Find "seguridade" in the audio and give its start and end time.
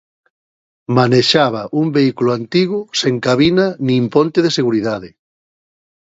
4.57-5.09